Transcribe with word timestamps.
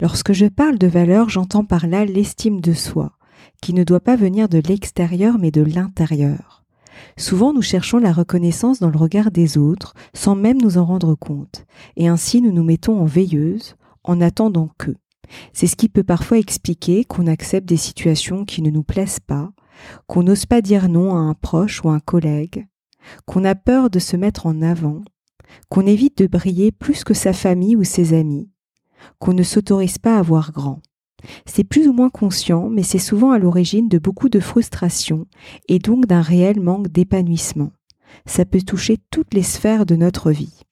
Lorsque 0.00 0.32
je 0.32 0.46
parle 0.46 0.78
de 0.78 0.86
valeur, 0.86 1.28
j'entends 1.28 1.64
par 1.64 1.86
là 1.86 2.04
l'estime 2.04 2.60
de 2.60 2.72
soi, 2.72 3.12
qui 3.60 3.74
ne 3.74 3.84
doit 3.84 4.00
pas 4.00 4.16
venir 4.16 4.48
de 4.48 4.62
l'extérieur 4.66 5.38
mais 5.38 5.50
de 5.50 5.62
l'intérieur. 5.62 6.64
Souvent 7.16 7.52
nous 7.52 7.62
cherchons 7.62 7.98
la 7.98 8.12
reconnaissance 8.12 8.78
dans 8.78 8.90
le 8.90 8.98
regard 8.98 9.30
des 9.30 9.58
autres 9.58 9.94
sans 10.14 10.34
même 10.34 10.60
nous 10.60 10.78
en 10.78 10.84
rendre 10.84 11.14
compte, 11.14 11.66
et 11.96 12.08
ainsi 12.08 12.40
nous 12.40 12.52
nous 12.52 12.64
mettons 12.64 13.00
en 13.00 13.04
veilleuse 13.04 13.76
en 14.04 14.20
attendant 14.20 14.70
que. 14.78 14.94
C'est 15.52 15.66
ce 15.66 15.76
qui 15.76 15.88
peut 15.88 16.02
parfois 16.02 16.38
expliquer 16.38 17.04
qu'on 17.04 17.26
accepte 17.26 17.68
des 17.68 17.76
situations 17.76 18.44
qui 18.44 18.62
ne 18.62 18.70
nous 18.70 18.82
plaisent 18.82 19.20
pas, 19.20 19.50
qu'on 20.06 20.22
n'ose 20.22 20.46
pas 20.46 20.60
dire 20.60 20.88
non 20.88 21.14
à 21.14 21.18
un 21.18 21.34
proche 21.34 21.82
ou 21.84 21.90
un 21.90 22.00
collègue, 22.00 22.66
qu'on 23.24 23.44
a 23.44 23.54
peur 23.54 23.90
de 23.90 23.98
se 23.98 24.16
mettre 24.16 24.46
en 24.46 24.62
avant, 24.62 25.02
qu'on 25.68 25.86
évite 25.86 26.18
de 26.18 26.26
briller 26.26 26.72
plus 26.72 27.04
que 27.04 27.14
sa 27.14 27.32
famille 27.32 27.76
ou 27.76 27.84
ses 27.84 28.14
amis, 28.14 28.50
qu'on 29.18 29.32
ne 29.32 29.42
s'autorise 29.42 29.98
pas 29.98 30.18
à 30.18 30.22
voir 30.22 30.52
grand. 30.52 30.80
C'est 31.46 31.64
plus 31.64 31.88
ou 31.88 31.92
moins 31.92 32.10
conscient, 32.10 32.68
mais 32.68 32.82
c'est 32.82 32.98
souvent 32.98 33.30
à 33.30 33.38
l'origine 33.38 33.88
de 33.88 33.98
beaucoup 33.98 34.28
de 34.28 34.40
frustration 34.40 35.26
et 35.68 35.78
donc 35.78 36.06
d'un 36.06 36.22
réel 36.22 36.60
manque 36.60 36.88
d'épanouissement. 36.88 37.72
Ça 38.26 38.44
peut 38.44 38.62
toucher 38.62 38.98
toutes 39.10 39.34
les 39.34 39.42
sphères 39.42 39.86
de 39.86 39.96
notre 39.96 40.30
vie. 40.30 40.62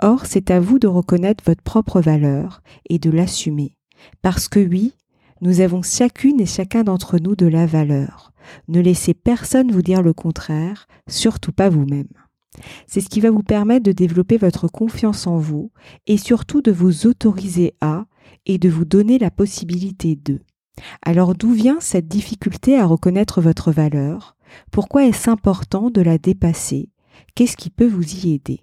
Or, 0.00 0.26
c'est 0.26 0.50
à 0.50 0.60
vous 0.60 0.78
de 0.78 0.86
reconnaître 0.86 1.44
votre 1.46 1.62
propre 1.62 2.00
valeur 2.00 2.62
et 2.88 2.98
de 2.98 3.10
l'assumer. 3.10 3.76
Parce 4.22 4.48
que 4.48 4.60
oui, 4.60 4.94
nous 5.40 5.60
avons 5.60 5.82
chacune 5.82 6.40
et 6.40 6.46
chacun 6.46 6.84
d'entre 6.84 7.18
nous 7.18 7.36
de 7.36 7.46
la 7.46 7.66
valeur. 7.66 8.32
Ne 8.66 8.80
laissez 8.80 9.14
personne 9.14 9.70
vous 9.70 9.82
dire 9.82 10.02
le 10.02 10.12
contraire, 10.12 10.88
surtout 11.06 11.52
pas 11.52 11.68
vous-même. 11.68 12.08
C'est 12.86 13.00
ce 13.00 13.08
qui 13.08 13.20
va 13.20 13.30
vous 13.30 13.42
permettre 13.42 13.84
de 13.84 13.92
développer 13.92 14.36
votre 14.36 14.68
confiance 14.68 15.26
en 15.26 15.38
vous 15.38 15.70
et 16.06 16.16
surtout 16.16 16.62
de 16.62 16.72
vous 16.72 17.06
autoriser 17.06 17.74
à 17.80 18.06
et 18.46 18.58
de 18.58 18.68
vous 18.68 18.84
donner 18.84 19.18
la 19.18 19.30
possibilité 19.30 20.16
de. 20.16 20.40
Alors 21.02 21.34
d'où 21.34 21.52
vient 21.52 21.78
cette 21.80 22.08
difficulté 22.08 22.78
à 22.78 22.86
reconnaître 22.86 23.40
votre 23.40 23.72
valeur? 23.72 24.36
Pourquoi 24.70 25.06
est-ce 25.06 25.28
important 25.30 25.90
de 25.90 26.00
la 26.00 26.18
dépasser? 26.18 26.90
Qu'est-ce 27.34 27.56
qui 27.56 27.70
peut 27.70 27.86
vous 27.86 28.24
y 28.24 28.34
aider? 28.34 28.60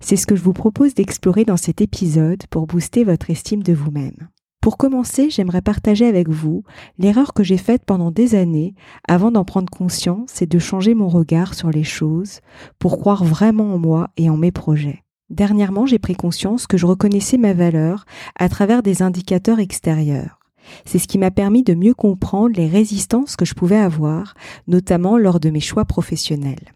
C'est 0.00 0.16
ce 0.16 0.26
que 0.26 0.36
je 0.36 0.42
vous 0.42 0.52
propose 0.52 0.94
d'explorer 0.94 1.44
dans 1.44 1.56
cet 1.56 1.80
épisode 1.80 2.46
pour 2.50 2.66
booster 2.66 3.04
votre 3.04 3.30
estime 3.30 3.62
de 3.62 3.72
vous-même. 3.72 4.28
Pour 4.66 4.78
commencer, 4.78 5.30
j'aimerais 5.30 5.62
partager 5.62 6.06
avec 6.06 6.28
vous 6.28 6.64
l'erreur 6.98 7.34
que 7.34 7.44
j'ai 7.44 7.56
faite 7.56 7.84
pendant 7.86 8.10
des 8.10 8.34
années 8.34 8.74
avant 9.06 9.30
d'en 9.30 9.44
prendre 9.44 9.70
conscience 9.70 10.42
et 10.42 10.46
de 10.46 10.58
changer 10.58 10.92
mon 10.92 11.06
regard 11.06 11.54
sur 11.54 11.70
les 11.70 11.84
choses 11.84 12.40
pour 12.80 12.98
croire 12.98 13.22
vraiment 13.22 13.72
en 13.72 13.78
moi 13.78 14.08
et 14.16 14.28
en 14.28 14.36
mes 14.36 14.50
projets. 14.50 15.04
Dernièrement, 15.30 15.86
j'ai 15.86 16.00
pris 16.00 16.16
conscience 16.16 16.66
que 16.66 16.78
je 16.78 16.84
reconnaissais 16.84 17.36
ma 17.36 17.52
valeur 17.52 18.06
à 18.36 18.48
travers 18.48 18.82
des 18.82 19.02
indicateurs 19.02 19.60
extérieurs. 19.60 20.40
C'est 20.84 20.98
ce 20.98 21.06
qui 21.06 21.18
m'a 21.18 21.30
permis 21.30 21.62
de 21.62 21.74
mieux 21.74 21.94
comprendre 21.94 22.56
les 22.56 22.66
résistances 22.66 23.36
que 23.36 23.44
je 23.44 23.54
pouvais 23.54 23.78
avoir, 23.78 24.34
notamment 24.66 25.16
lors 25.16 25.38
de 25.38 25.50
mes 25.50 25.60
choix 25.60 25.84
professionnels. 25.84 26.74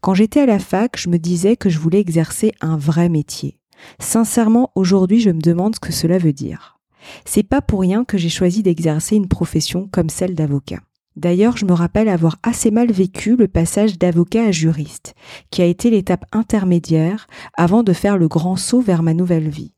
Quand 0.00 0.14
j'étais 0.14 0.40
à 0.40 0.46
la 0.46 0.58
fac, 0.58 0.96
je 0.96 1.10
me 1.10 1.18
disais 1.18 1.56
que 1.56 1.68
je 1.68 1.80
voulais 1.80 2.00
exercer 2.00 2.52
un 2.62 2.78
vrai 2.78 3.10
métier. 3.10 3.60
Sincèrement, 3.98 4.72
aujourd'hui, 4.74 5.20
je 5.20 5.28
me 5.28 5.42
demande 5.42 5.74
ce 5.74 5.80
que 5.80 5.92
cela 5.92 6.16
veut 6.16 6.32
dire. 6.32 6.79
C'est 7.24 7.42
pas 7.42 7.60
pour 7.60 7.80
rien 7.80 8.04
que 8.04 8.18
j'ai 8.18 8.28
choisi 8.28 8.62
d'exercer 8.62 9.16
une 9.16 9.28
profession 9.28 9.88
comme 9.90 10.10
celle 10.10 10.34
d'avocat. 10.34 10.80
D'ailleurs, 11.16 11.56
je 11.56 11.66
me 11.66 11.72
rappelle 11.72 12.08
avoir 12.08 12.36
assez 12.42 12.70
mal 12.70 12.92
vécu 12.92 13.36
le 13.36 13.48
passage 13.48 13.98
d'avocat 13.98 14.44
à 14.44 14.50
juriste, 14.52 15.14
qui 15.50 15.60
a 15.60 15.66
été 15.66 15.90
l'étape 15.90 16.24
intermédiaire 16.32 17.26
avant 17.56 17.82
de 17.82 17.92
faire 17.92 18.16
le 18.16 18.28
grand 18.28 18.56
saut 18.56 18.80
vers 18.80 19.02
ma 19.02 19.12
nouvelle 19.12 19.48
vie. 19.48 19.74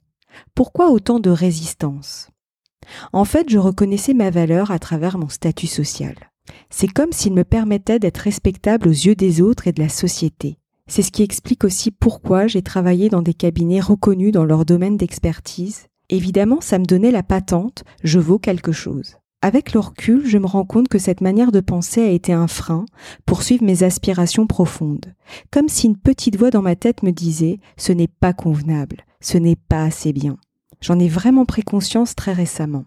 Pourquoi 0.55 0.91
autant 0.91 1.21
de 1.21 1.31
résistance? 1.31 2.29
En 3.13 3.25
fait, 3.25 3.49
je 3.49 3.59
reconnaissais 3.59 4.15
ma 4.15 4.31
valeur 4.31 4.71
à 4.71 4.79
travers 4.79 5.19
mon 5.19 5.29
statut 5.29 5.67
social. 5.67 6.15
C'est 6.71 6.89
comme 6.89 7.13
s'il 7.13 7.33
me 7.33 7.45
permettait 7.45 7.99
d'être 7.99 8.19
respectable 8.19 8.89
aux 8.89 8.93
yeux 8.93 9.15
des 9.15 9.41
autres 9.41 9.69
et 9.69 9.73
de 9.73 9.83
la 9.83 9.89
société. 9.89 10.59
C'est 10.87 11.03
ce 11.03 11.13
qui 11.13 11.23
explique 11.23 11.65
aussi 11.65 11.91
pourquoi 11.91 12.47
j'ai 12.47 12.63
travaillé 12.63 13.09
dans 13.09 13.23
des 13.23 13.35
cabinets 13.35 13.81
reconnus 13.81 14.33
dans 14.33 14.45
leur 14.45 14.65
domaine 14.65 14.97
d'expertise. 14.97 15.87
Évidemment, 16.13 16.61
ça 16.61 16.79
me 16.79 16.85
donnait 16.85 17.11
la 17.11 17.23
patente, 17.23 17.85
je 18.05 18.19
vaux 18.19 18.39
quelque 18.39 18.71
chose. 18.71 19.17
Avec 19.41 19.73
le 19.73 19.81
recul, 19.81 20.27
je 20.27 20.37
me 20.37 20.45
rends 20.45 20.67
compte 20.67 20.89
que 20.89 20.99
cette 20.99 21.23
manière 21.23 21.53
de 21.53 21.61
penser 21.61 22.03
a 22.03 22.11
été 22.11 22.35
un 22.35 22.49
frein 22.49 22.85
pour 23.25 23.43
suivre 23.43 23.65
mes 23.65 23.83
aspirations 23.83 24.47
profondes. 24.47 25.15
Comme 25.51 25.71
si 25.71 25.87
une 25.87 25.97
petite 25.97 26.37
voix 26.37 26.51
dans 26.51 26.61
ma 26.61 26.77
tête 26.77 27.03
me 27.03 27.13
disait 27.13 27.61
ce 27.79 27.93
n'est 27.93 28.09
pas 28.09 28.35
convenable, 28.35 29.07
ce 29.23 29.39
n'est 29.39 29.57
pas 29.57 29.85
assez 29.85 30.13
bien. 30.13 30.37
J'en 30.83 30.99
ai 30.99 31.09
vraiment 31.09 31.47
pris 31.47 31.63
conscience 31.63 32.15
très 32.15 32.35
récemment. 32.35 32.85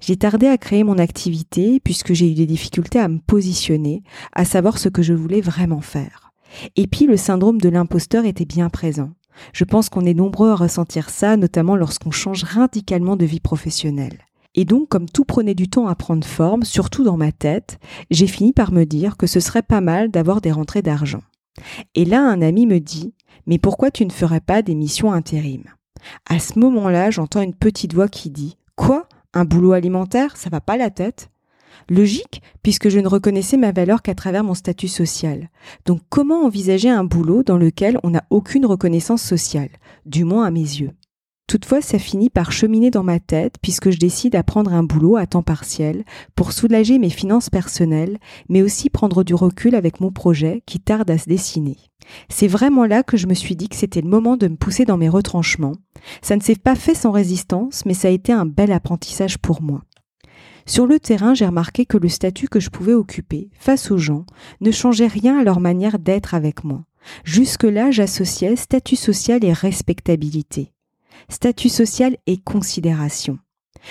J'ai 0.00 0.16
tardé 0.16 0.48
à 0.48 0.58
créer 0.58 0.82
mon 0.82 0.98
activité 0.98 1.78
puisque 1.78 2.14
j'ai 2.14 2.28
eu 2.28 2.34
des 2.34 2.46
difficultés 2.46 2.98
à 2.98 3.06
me 3.06 3.20
positionner, 3.20 4.02
à 4.32 4.44
savoir 4.44 4.78
ce 4.78 4.88
que 4.88 5.02
je 5.02 5.14
voulais 5.14 5.40
vraiment 5.40 5.82
faire. 5.82 6.32
Et 6.74 6.88
puis 6.88 7.06
le 7.06 7.16
syndrome 7.16 7.60
de 7.60 7.68
l'imposteur 7.68 8.24
était 8.24 8.44
bien 8.44 8.70
présent. 8.70 9.12
Je 9.52 9.64
pense 9.64 9.88
qu'on 9.88 10.04
est 10.04 10.14
nombreux 10.14 10.50
à 10.50 10.54
ressentir 10.54 11.10
ça, 11.10 11.36
notamment 11.36 11.76
lorsqu'on 11.76 12.10
change 12.10 12.44
radicalement 12.44 13.16
de 13.16 13.24
vie 13.24 13.40
professionnelle. 13.40 14.18
Et 14.54 14.64
donc, 14.64 14.88
comme 14.88 15.08
tout 15.08 15.24
prenait 15.24 15.54
du 15.54 15.68
temps 15.68 15.86
à 15.86 15.94
prendre 15.94 16.26
forme, 16.26 16.62
surtout 16.64 17.04
dans 17.04 17.18
ma 17.18 17.30
tête, 17.30 17.78
j'ai 18.10 18.26
fini 18.26 18.52
par 18.52 18.72
me 18.72 18.84
dire 18.84 19.16
que 19.16 19.26
ce 19.26 19.38
serait 19.38 19.62
pas 19.62 19.82
mal 19.82 20.10
d'avoir 20.10 20.40
des 20.40 20.52
rentrées 20.52 20.82
d'argent. 20.82 21.22
Et 21.94 22.04
là, 22.04 22.22
un 22.22 22.40
ami 22.40 22.66
me 22.66 22.80
dit, 22.80 23.14
mais 23.46 23.58
pourquoi 23.58 23.90
tu 23.90 24.06
ne 24.06 24.10
ferais 24.10 24.40
pas 24.40 24.62
des 24.62 24.74
missions 24.74 25.12
intérim? 25.12 25.64
À 26.28 26.38
ce 26.38 26.58
moment-là, 26.58 27.10
j'entends 27.10 27.42
une 27.42 27.54
petite 27.54 27.94
voix 27.94 28.08
qui 28.08 28.30
dit, 28.30 28.56
quoi? 28.76 29.08
Un 29.34 29.44
boulot 29.44 29.72
alimentaire? 29.72 30.36
Ça 30.36 30.48
va 30.48 30.60
pas 30.60 30.76
la 30.76 30.90
tête? 30.90 31.30
Logique, 31.88 32.42
puisque 32.62 32.88
je 32.88 32.98
ne 32.98 33.08
reconnaissais 33.08 33.56
ma 33.56 33.72
valeur 33.72 34.02
qu'à 34.02 34.14
travers 34.14 34.44
mon 34.44 34.54
statut 34.54 34.88
social. 34.88 35.50
Donc 35.84 36.00
comment 36.08 36.44
envisager 36.44 36.88
un 36.88 37.04
boulot 37.04 37.42
dans 37.42 37.56
lequel 37.58 37.98
on 38.02 38.10
n'a 38.10 38.24
aucune 38.30 38.66
reconnaissance 38.66 39.22
sociale, 39.22 39.70
du 40.04 40.24
moins 40.24 40.44
à 40.44 40.50
mes 40.50 40.60
yeux 40.60 40.92
Toutefois, 41.46 41.80
ça 41.80 42.00
finit 42.00 42.28
par 42.28 42.50
cheminer 42.50 42.90
dans 42.90 43.04
ma 43.04 43.20
tête 43.20 43.56
puisque 43.62 43.90
je 43.90 43.98
décide 43.98 44.34
à 44.34 44.42
prendre 44.42 44.72
un 44.72 44.82
boulot 44.82 45.16
à 45.16 45.26
temps 45.26 45.44
partiel 45.44 46.04
pour 46.34 46.52
soulager 46.52 46.98
mes 46.98 47.10
finances 47.10 47.50
personnelles, 47.50 48.18
mais 48.48 48.62
aussi 48.62 48.90
prendre 48.90 49.22
du 49.22 49.32
recul 49.32 49.76
avec 49.76 50.00
mon 50.00 50.10
projet 50.10 50.64
qui 50.66 50.80
tarde 50.80 51.08
à 51.08 51.18
se 51.18 51.28
dessiner. 51.28 51.76
C'est 52.28 52.48
vraiment 52.48 52.84
là 52.84 53.04
que 53.04 53.16
je 53.16 53.28
me 53.28 53.34
suis 53.34 53.54
dit 53.54 53.68
que 53.68 53.76
c'était 53.76 54.00
le 54.00 54.08
moment 54.08 54.36
de 54.36 54.48
me 54.48 54.56
pousser 54.56 54.84
dans 54.84 54.96
mes 54.96 55.08
retranchements. 55.08 55.76
Ça 56.20 56.36
ne 56.36 56.42
s'est 56.42 56.56
pas 56.56 56.74
fait 56.74 56.94
sans 56.94 57.12
résistance, 57.12 57.84
mais 57.86 57.94
ça 57.94 58.08
a 58.08 58.12
été 58.12 58.32
un 58.32 58.46
bel 58.46 58.72
apprentissage 58.72 59.38
pour 59.38 59.62
moi. 59.62 59.82
Sur 60.66 60.86
le 60.86 61.00
terrain, 61.00 61.34
j'ai 61.34 61.46
remarqué 61.46 61.86
que 61.86 61.96
le 61.96 62.08
statut 62.08 62.48
que 62.48 62.60
je 62.60 62.70
pouvais 62.70 62.94
occuper 62.94 63.50
face 63.58 63.90
aux 63.90 63.98
gens 63.98 64.26
ne 64.60 64.70
changeait 64.70 65.06
rien 65.06 65.38
à 65.38 65.44
leur 65.44 65.60
manière 65.60 65.98
d'être 65.98 66.34
avec 66.34 66.64
moi. 66.64 66.84
Jusque-là, 67.24 67.90
j'associais 67.90 68.56
statut 68.56 68.96
social 68.96 69.44
et 69.44 69.52
respectabilité 69.52 70.72
statut 71.28 71.68
social 71.68 72.16
et 72.26 72.38
considération. 72.38 73.38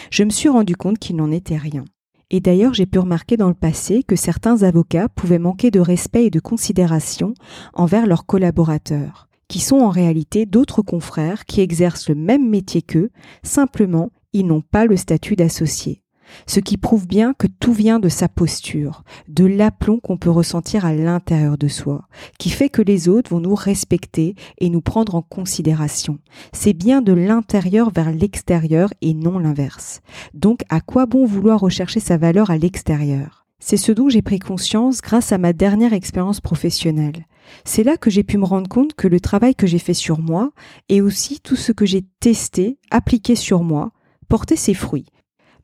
Je 0.09 0.23
me 0.23 0.29
suis 0.29 0.49
rendu 0.49 0.75
compte 0.75 0.99
qu'il 0.99 1.15
n'en 1.15 1.31
était 1.31 1.57
rien. 1.57 1.85
Et 2.31 2.39
d'ailleurs, 2.39 2.73
j'ai 2.73 2.85
pu 2.85 2.99
remarquer 2.99 3.37
dans 3.37 3.47
le 3.47 3.53
passé 3.53 4.03
que 4.03 4.15
certains 4.15 4.63
avocats 4.63 5.09
pouvaient 5.09 5.39
manquer 5.39 5.71
de 5.71 5.79
respect 5.79 6.25
et 6.25 6.29
de 6.31 6.39
considération 6.39 7.33
envers 7.73 8.07
leurs 8.07 8.25
collaborateurs, 8.25 9.27
qui 9.47 9.59
sont 9.59 9.77
en 9.77 9.89
réalité 9.89 10.45
d'autres 10.45 10.81
confrères 10.81 11.45
qui 11.45 11.61
exercent 11.61 12.09
le 12.09 12.15
même 12.15 12.49
métier 12.49 12.81
qu'eux, 12.81 13.11
simplement 13.43 14.11
ils 14.33 14.47
n'ont 14.47 14.61
pas 14.61 14.85
le 14.85 14.97
statut 14.97 15.35
d'associé. 15.35 16.01
Ce 16.47 16.59
qui 16.59 16.77
prouve 16.77 17.07
bien 17.07 17.33
que 17.33 17.47
tout 17.47 17.73
vient 17.73 17.99
de 17.99 18.09
sa 18.09 18.27
posture, 18.27 19.03
de 19.27 19.45
l'aplomb 19.45 19.99
qu'on 19.99 20.17
peut 20.17 20.29
ressentir 20.29 20.85
à 20.85 20.93
l'intérieur 20.93 21.57
de 21.57 21.67
soi, 21.67 22.07
qui 22.39 22.49
fait 22.49 22.69
que 22.69 22.81
les 22.81 23.09
autres 23.09 23.31
vont 23.31 23.39
nous 23.39 23.55
respecter 23.55 24.35
et 24.59 24.69
nous 24.69 24.81
prendre 24.81 25.15
en 25.15 25.21
considération. 25.21 26.19
C'est 26.53 26.73
bien 26.73 27.01
de 27.01 27.13
l'intérieur 27.13 27.91
vers 27.91 28.11
l'extérieur 28.11 28.89
et 29.01 29.13
non 29.13 29.39
l'inverse. 29.39 30.01
Donc 30.33 30.61
à 30.69 30.81
quoi 30.81 31.05
bon 31.05 31.25
vouloir 31.25 31.59
rechercher 31.59 31.99
sa 31.99 32.17
valeur 32.17 32.49
à 32.49 32.57
l'extérieur? 32.57 33.45
C'est 33.59 33.77
ce 33.77 33.91
dont 33.91 34.09
j'ai 34.09 34.21
pris 34.21 34.39
conscience 34.39 35.01
grâce 35.01 35.31
à 35.31 35.37
ma 35.37 35.53
dernière 35.53 35.93
expérience 35.93 36.41
professionnelle. 36.41 37.25
C'est 37.63 37.83
là 37.83 37.97
que 37.97 38.09
j'ai 38.09 38.23
pu 38.23 38.37
me 38.37 38.45
rendre 38.45 38.69
compte 38.69 38.93
que 38.93 39.07
le 39.07 39.19
travail 39.19 39.55
que 39.55 39.67
j'ai 39.67 39.79
fait 39.79 39.93
sur 39.93 40.19
moi 40.19 40.51
et 40.89 41.01
aussi 41.01 41.39
tout 41.39 41.55
ce 41.55 41.71
que 41.71 41.85
j'ai 41.85 42.05
testé, 42.19 42.79
appliqué 42.91 43.35
sur 43.35 43.63
moi, 43.63 43.91
portait 44.27 44.55
ses 44.55 44.73
fruits 44.73 45.05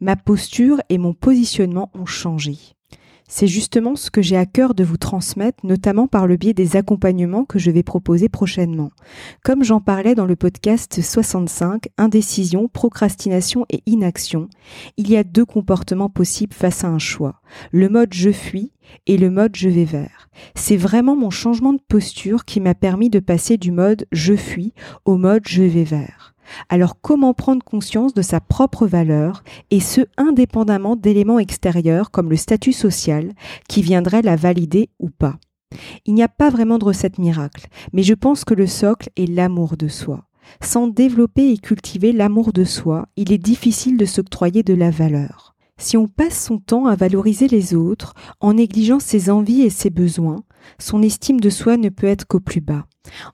ma 0.01 0.15
posture 0.15 0.81
et 0.89 0.97
mon 0.97 1.13
positionnement 1.13 1.91
ont 1.93 2.05
changé. 2.05 2.57
C'est 3.33 3.47
justement 3.47 3.95
ce 3.95 4.11
que 4.11 4.21
j'ai 4.21 4.35
à 4.35 4.45
cœur 4.45 4.73
de 4.73 4.83
vous 4.83 4.97
transmettre, 4.97 5.65
notamment 5.65 6.05
par 6.05 6.27
le 6.27 6.35
biais 6.35 6.53
des 6.53 6.75
accompagnements 6.75 7.45
que 7.45 7.59
je 7.59 7.71
vais 7.71 7.81
proposer 7.81 8.27
prochainement. 8.27 8.91
Comme 9.41 9.63
j'en 9.63 9.79
parlais 9.79 10.15
dans 10.15 10.25
le 10.25 10.35
podcast 10.35 11.01
65, 11.01 11.87
Indécision, 11.97 12.67
procrastination 12.67 13.65
et 13.69 13.83
inaction, 13.85 14.49
il 14.97 15.09
y 15.09 15.15
a 15.15 15.23
deux 15.23 15.45
comportements 15.45 16.09
possibles 16.09 16.53
face 16.53 16.83
à 16.83 16.89
un 16.89 16.99
choix. 16.99 17.39
Le 17.71 17.87
mode 17.87 18.13
je 18.13 18.31
fuis 18.31 18.73
et 19.07 19.17
le 19.17 19.29
mode 19.29 19.55
je 19.55 19.69
vais 19.69 19.85
vers. 19.85 20.29
C'est 20.53 20.75
vraiment 20.75 21.15
mon 21.15 21.29
changement 21.29 21.71
de 21.71 21.81
posture 21.87 22.43
qui 22.43 22.59
m'a 22.59 22.75
permis 22.75 23.09
de 23.09 23.19
passer 23.19 23.55
du 23.55 23.71
mode 23.71 24.07
je 24.11 24.35
fuis 24.35 24.73
au 25.05 25.15
mode 25.15 25.43
je 25.47 25.63
vais 25.63 25.85
vers. 25.85 26.30
Alors 26.69 26.99
comment 27.01 27.33
prendre 27.33 27.63
conscience 27.63 28.13
de 28.13 28.21
sa 28.21 28.39
propre 28.39 28.87
valeur, 28.87 29.43
et 29.69 29.79
ce 29.79 30.01
indépendamment 30.17 30.95
d'éléments 30.95 31.39
extérieurs 31.39 32.11
comme 32.11 32.29
le 32.29 32.35
statut 32.35 32.73
social 32.73 33.33
qui 33.67 33.81
viendrait 33.81 34.21
la 34.21 34.35
valider 34.35 34.89
ou 34.99 35.09
pas? 35.09 35.37
Il 36.05 36.13
n'y 36.13 36.23
a 36.23 36.27
pas 36.27 36.49
vraiment 36.49 36.77
de 36.77 36.85
recette 36.85 37.17
miracle, 37.17 37.67
mais 37.93 38.03
je 38.03 38.13
pense 38.13 38.43
que 38.43 38.53
le 38.53 38.67
socle 38.67 39.09
est 39.15 39.27
l'amour 39.27 39.77
de 39.77 39.87
soi. 39.87 40.25
Sans 40.61 40.87
développer 40.87 41.51
et 41.51 41.57
cultiver 41.57 42.11
l'amour 42.11 42.51
de 42.51 42.63
soi, 42.63 43.07
il 43.15 43.31
est 43.31 43.37
difficile 43.37 43.97
de 43.97 44.05
s'octroyer 44.05 44.63
de 44.63 44.73
la 44.73 44.89
valeur. 44.89 45.55
Si 45.77 45.97
on 45.97 46.07
passe 46.07 46.45
son 46.45 46.59
temps 46.59 46.85
à 46.85 46.95
valoriser 46.95 47.47
les 47.47 47.73
autres 47.73 48.13
en 48.39 48.53
négligeant 48.53 48.99
ses 48.99 49.29
envies 49.29 49.61
et 49.61 49.69
ses 49.69 49.89
besoins, 49.89 50.43
son 50.77 51.01
estime 51.01 51.39
de 51.39 51.49
soi 51.49 51.77
ne 51.77 51.89
peut 51.89 52.07
être 52.07 52.27
qu'au 52.27 52.39
plus 52.39 52.61
bas. 52.61 52.85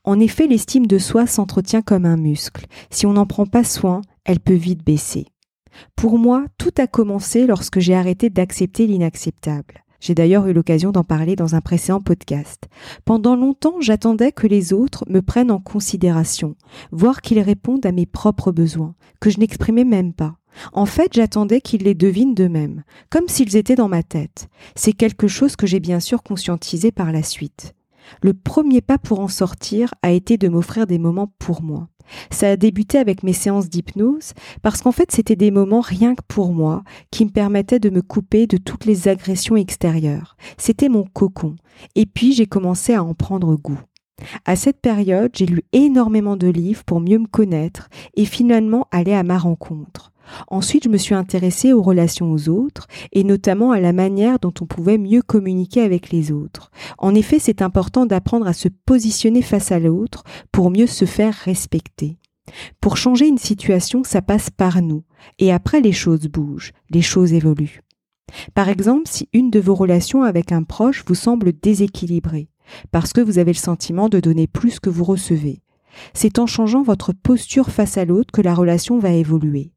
En 0.03 0.19
effet, 0.19 0.47
l'estime 0.47 0.87
de 0.87 0.97
soi 0.97 1.27
s'entretient 1.27 1.81
comme 1.81 2.05
un 2.05 2.17
muscle. 2.17 2.65
Si 2.89 3.05
on 3.05 3.13
n'en 3.13 3.25
prend 3.25 3.45
pas 3.45 3.63
soin, 3.63 4.01
elle 4.25 4.39
peut 4.39 4.53
vite 4.53 4.85
baisser. 4.85 5.27
Pour 5.95 6.17
moi, 6.17 6.45
tout 6.57 6.73
a 6.77 6.87
commencé 6.87 7.45
lorsque 7.45 7.79
j'ai 7.79 7.95
arrêté 7.95 8.29
d'accepter 8.29 8.87
l'inacceptable. 8.87 9.83
J'ai 9.99 10.13
d'ailleurs 10.13 10.47
eu 10.47 10.53
l'occasion 10.53 10.91
d'en 10.91 11.03
parler 11.03 11.35
dans 11.35 11.55
un 11.55 11.61
précédent 11.61 12.01
podcast. 12.01 12.67
Pendant 13.03 13.35
longtemps, 13.35 13.81
j'attendais 13.81 14.31
que 14.31 14.47
les 14.47 14.73
autres 14.73 15.03
me 15.09 15.21
prennent 15.21 15.51
en 15.51 15.59
considération, 15.59 16.55
voire 16.91 17.21
qu'ils 17.21 17.39
répondent 17.39 17.85
à 17.85 17.91
mes 17.91 18.05
propres 18.05 18.51
besoins, 18.51 18.93
que 19.19 19.29
je 19.29 19.39
n'exprimais 19.39 19.85
même 19.85 20.13
pas. 20.13 20.35
En 20.73 20.85
fait, 20.85 21.13
j'attendais 21.13 21.61
qu'ils 21.61 21.83
les 21.83 21.95
devinent 21.95 22.35
d'eux-mêmes, 22.35 22.83
comme 23.09 23.27
s'ils 23.27 23.55
étaient 23.57 23.75
dans 23.75 23.89
ma 23.89 24.03
tête. 24.03 24.49
C'est 24.75 24.93
quelque 24.93 25.27
chose 25.27 25.55
que 25.55 25.67
j'ai 25.67 25.79
bien 25.79 25.99
sûr 25.99 26.23
conscientisé 26.23 26.91
par 26.91 27.11
la 27.11 27.23
suite. 27.23 27.73
Le 28.21 28.33
premier 28.33 28.81
pas 28.81 28.98
pour 28.98 29.19
en 29.19 29.27
sortir 29.27 29.94
a 30.01 30.12
été 30.12 30.38
de 30.38 30.48
m'offrir 30.48 30.88
des 30.88 30.98
moments 30.98 31.31
pour 31.39 31.62
moi. 31.62 31.88
Ça 32.31 32.51
a 32.51 32.56
débuté 32.56 32.98
avec 32.98 33.24
mes 33.24 33.33
séances 33.33 33.69
d'hypnose, 33.69 34.33
parce 34.62 34.81
qu'en 34.81 34.92
fait 34.92 35.12
c'était 35.12 35.36
des 35.36 35.51
moments 35.51 35.81
rien 35.81 36.15
que 36.15 36.24
pour 36.27 36.54
moi, 36.54 36.83
qui 37.12 37.25
me 37.25 37.31
permettaient 37.31 37.80
de 37.80 37.89
me 37.89 38.01
couper 38.01 38.48
de 38.48 38.57
toutes 38.57 38.86
les 38.86 39.07
agressions 39.07 39.57
extérieures. 39.57 40.38
C'était 40.57 40.89
mon 40.89 41.04
cocon. 41.04 41.56
Et 41.95 42.06
puis 42.06 42.33
j'ai 42.33 42.48
commencé 42.48 42.94
à 42.94 43.04
en 43.04 43.13
prendre 43.13 43.56
goût. 43.56 43.80
À 44.45 44.56
cette 44.56 44.81
période, 44.81 45.31
j'ai 45.36 45.45
lu 45.45 45.62
énormément 45.74 46.38
de 46.38 46.48
livres 46.48 46.83
pour 46.83 47.00
mieux 47.00 47.19
me 47.19 47.27
connaître 47.27 47.89
et 48.15 48.25
finalement 48.25 48.88
aller 48.92 49.13
à 49.13 49.24
ma 49.24 49.38
rencontre. 49.38 50.12
Ensuite, 50.47 50.85
je 50.85 50.89
me 50.89 50.97
suis 50.97 51.15
intéressée 51.15 51.74
aux 51.74 51.81
relations 51.81 52.31
aux 52.31 52.50
autres 52.50 52.88
et 53.12 53.24
notamment 53.24 53.71
à 53.71 53.79
la 53.79 53.94
manière 53.94 54.39
dont 54.39 54.53
on 54.62 54.65
pouvait 54.65 54.97
mieux 54.97 55.21
communiquer 55.21 55.81
avec 55.81 56.12
les 56.12 56.31
autres. 56.31 56.71
En 56.97 57.15
effet, 57.15 57.39
c'est 57.39 57.62
important 57.62 58.06
d'apprendre 58.06 58.47
à 58.47 58.53
se 58.53 58.68
positionner 58.68 59.41
face 59.41 59.71
à 59.71 59.79
l'autre 59.79 60.24
pour 60.51 60.71
mieux 60.71 60.88
se 60.88 61.06
faire 61.06 61.33
respecter. 61.33 62.18
Pour 62.79 62.97
changer 62.97 63.27
une 63.27 63.38
situation, 63.38 64.03
ça 64.03 64.21
passe 64.21 64.50
par 64.50 64.81
nous. 64.81 65.03
Et 65.39 65.51
après, 65.51 65.81
les 65.81 65.91
choses 65.91 66.27
bougent, 66.27 66.71
les 66.89 67.01
choses 67.01 67.33
évoluent. 67.33 67.81
Par 68.53 68.69
exemple, 68.69 69.07
si 69.07 69.29
une 69.33 69.51
de 69.51 69.59
vos 69.59 69.75
relations 69.75 70.24
avec 70.24 70.51
un 70.51 70.63
proche 70.63 71.03
vous 71.07 71.15
semble 71.15 71.53
déséquilibrée, 71.53 72.50
parce 72.91 73.13
que 73.13 73.21
vous 73.21 73.38
avez 73.38 73.53
le 73.53 73.57
sentiment 73.57 74.09
de 74.09 74.19
donner 74.19 74.47
plus 74.47 74.79
que 74.79 74.89
vous 74.89 75.06
recevez, 75.06 75.62
c'est 76.13 76.39
en 76.39 76.45
changeant 76.45 76.83
votre 76.83 77.13
posture 77.13 77.69
face 77.69 77.97
à 77.97 78.06
l'autre 78.06 78.31
que 78.31 78.41
la 78.41 78.53
relation 78.53 79.00
va 79.00 79.12
évoluer 79.12 79.71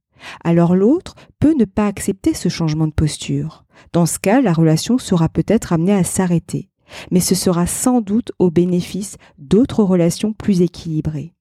alors 0.45 0.75
l'autre 0.75 1.15
peut 1.39 1.55
ne 1.59 1.65
pas 1.65 1.87
accepter 1.87 2.35
ce 2.35 2.49
changement 2.49 2.87
de 2.87 2.93
posture. 2.93 3.65
Dans 3.93 4.07
ce 4.07 4.19
cas, 4.19 4.41
la 4.41 4.53
relation 4.53 4.99
sera 4.99 5.29
peut-être 5.29 5.73
amenée 5.73 5.95
à 5.95 6.05
s'arrêter, 6.05 6.69
mais 7.11 7.21
ce 7.21 7.35
sera 7.35 7.67
sans 7.67 8.01
doute 8.01 8.33
au 8.39 8.51
bénéfice 8.51 9.17
d'autres 9.39 9.83
relations 9.83 10.33
plus 10.33 10.63
équilibrées. 10.63 11.35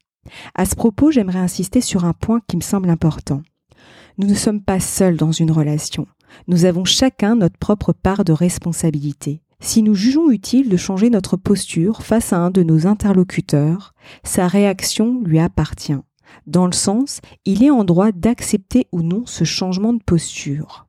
À 0.55 0.65
ce 0.65 0.75
propos, 0.75 1.11
j'aimerais 1.11 1.39
insister 1.39 1.81
sur 1.81 2.05
un 2.05 2.13
point 2.13 2.41
qui 2.47 2.57
me 2.57 2.61
semble 2.61 2.89
important. 2.89 3.41
Nous 4.17 4.27
ne 4.27 4.35
sommes 4.35 4.61
pas 4.61 4.79
seuls 4.79 5.17
dans 5.17 5.31
une 5.31 5.51
relation. 5.51 6.07
Nous 6.47 6.65
avons 6.65 6.85
chacun 6.85 7.35
notre 7.35 7.57
propre 7.57 7.93
part 7.93 8.23
de 8.23 8.33
responsabilité. 8.33 9.41
Si 9.61 9.81
nous 9.83 9.95
jugeons 9.95 10.31
utile 10.31 10.69
de 10.69 10.77
changer 10.77 11.09
notre 11.09 11.35
posture 11.35 12.03
face 12.03 12.31
à 12.31 12.37
un 12.37 12.51
de 12.51 12.63
nos 12.63 12.87
interlocuteurs, 12.87 13.93
sa 14.23 14.47
réaction 14.47 15.21
lui 15.23 15.39
appartient 15.39 15.97
dans 16.47 16.65
le 16.65 16.73
sens, 16.73 17.21
il 17.45 17.63
est 17.63 17.69
en 17.69 17.83
droit 17.83 18.11
d'accepter 18.11 18.87
ou 18.91 19.01
non 19.01 19.25
ce 19.25 19.43
changement 19.43 19.93
de 19.93 20.03
posture. 20.03 20.87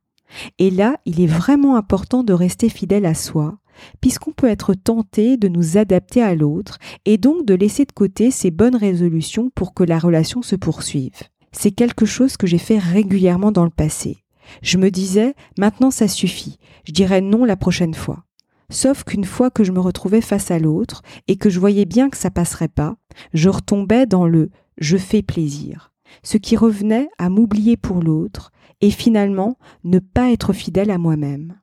Et 0.59 0.69
là, 0.69 0.97
il 1.05 1.21
est 1.21 1.27
vraiment 1.27 1.75
important 1.75 2.23
de 2.23 2.33
rester 2.33 2.69
fidèle 2.69 3.05
à 3.05 3.13
soi, 3.13 3.57
puisqu'on 3.99 4.31
peut 4.31 4.47
être 4.47 4.73
tenté 4.73 5.37
de 5.37 5.47
nous 5.47 5.77
adapter 5.77 6.21
à 6.21 6.35
l'autre 6.35 6.77
et 7.05 7.17
donc 7.17 7.45
de 7.45 7.53
laisser 7.53 7.85
de 7.85 7.91
côté 7.91 8.31
ces 8.31 8.51
bonnes 8.51 8.75
résolutions 8.75 9.49
pour 9.53 9.73
que 9.73 9.83
la 9.83 9.99
relation 9.99 10.41
se 10.41 10.55
poursuive. 10.55 11.23
C'est 11.51 11.71
quelque 11.71 12.05
chose 12.05 12.37
que 12.37 12.47
j'ai 12.47 12.57
fait 12.57 12.77
régulièrement 12.77 13.51
dans 13.51 13.65
le 13.65 13.69
passé. 13.69 14.23
Je 14.61 14.77
me 14.77 14.89
disais, 14.89 15.35
maintenant 15.57 15.91
ça 15.91 16.07
suffit, 16.07 16.57
je 16.85 16.91
dirais 16.91 17.21
non 17.21 17.45
la 17.45 17.57
prochaine 17.57 17.93
fois. 17.93 18.23
Sauf 18.71 19.03
qu'une 19.03 19.25
fois 19.25 19.51
que 19.51 19.65
je 19.65 19.73
me 19.73 19.81
retrouvais 19.81 20.21
face 20.21 20.49
à 20.49 20.57
l'autre 20.57 21.03
et 21.27 21.35
que 21.35 21.49
je 21.49 21.59
voyais 21.59 21.83
bien 21.83 22.09
que 22.09 22.17
ça 22.17 22.31
passerait 22.31 22.69
pas, 22.69 22.95
je 23.33 23.49
retombais 23.49 24.05
dans 24.05 24.25
le 24.25 24.49
je 24.77 24.95
fais 24.95 25.21
plaisir, 25.21 25.91
ce 26.23 26.37
qui 26.37 26.55
revenait 26.55 27.09
à 27.17 27.29
m'oublier 27.29 27.75
pour 27.75 28.01
l'autre 28.01 28.51
et 28.79 28.89
finalement 28.89 29.57
ne 29.83 29.99
pas 29.99 30.31
être 30.31 30.53
fidèle 30.53 30.89
à 30.89 30.97
moi-même. 30.97 31.59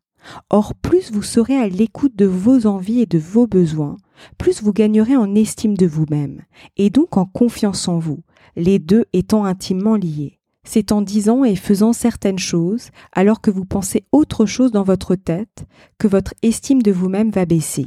Or, 0.50 0.75
plus 0.75 1.11
vous 1.11 1.23
serez 1.23 1.57
à 1.57 1.67
l'écoute 1.69 2.15
de 2.15 2.27
vos 2.27 2.67
envies 2.67 3.00
et 3.00 3.07
de 3.07 3.19
vos 3.19 3.47
besoins, 3.47 3.97
plus 4.37 4.62
vous 4.62 4.75
gagnerez 4.75 5.17
en 5.17 5.35
estime 5.35 5.77
de 5.77 5.87
vous-même, 5.87 6.43
et 6.77 6.91
donc 6.91 7.17
en 7.17 7.25
confiance 7.25 7.88
en 7.88 7.99
vous, 7.99 8.21
les 8.55 8.79
deux 8.79 9.07
étant 9.15 9.47
intimement 9.47 9.97
liés. 9.97 10.38
C'est 10.71 10.93
en 10.93 11.01
disant 11.01 11.45
et 11.45 11.57
faisant 11.57 11.95
certaines 11.95 12.39
choses, 12.39 12.91
alors 13.13 13.41
que 13.41 13.51
vous 13.51 13.65
pensez 13.65 14.05
autre 14.13 14.45
chose 14.45 14.71
dans 14.71 14.83
votre 14.83 15.15
tête, 15.15 15.65
que 15.97 16.07
votre 16.07 16.35
estime 16.43 16.83
de 16.83 16.93
vous-même 16.93 17.31
va 17.31 17.47
baisser. 17.47 17.87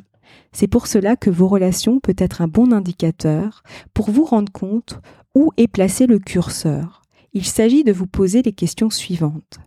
C'est 0.52 0.66
pour 0.66 0.88
cela 0.88 1.16
que 1.16 1.30
vos 1.30 1.48
relations 1.48 2.00
peut 2.00 2.16
être 2.18 2.42
un 2.42 2.48
bon 2.48 2.74
indicateur 2.74 3.62
pour 3.94 4.10
vous 4.10 4.26
rendre 4.26 4.52
compte 4.52 5.00
où 5.36 5.52
est 5.58 5.68
placé 5.68 6.08
le 6.08 6.18
curseur 6.18 7.04
Il 7.34 7.46
s'agit 7.46 7.84
de 7.84 7.94
vous 7.94 8.08
poser 8.08 8.42
les 8.42 8.52
questions 8.52 8.90
suivantes. 8.90 9.60